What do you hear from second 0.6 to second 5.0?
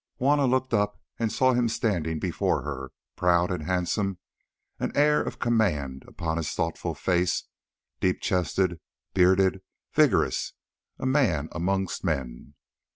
up and saw him standing before her, proud and handsome, an